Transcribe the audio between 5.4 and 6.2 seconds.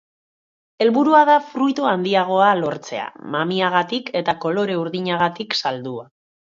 saldua.